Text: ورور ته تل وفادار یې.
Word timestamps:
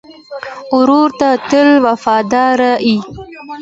ورور 0.77 1.09
ته 1.19 1.29
تل 1.49 1.67
وفادار 1.85 2.59
یې. 2.89 2.95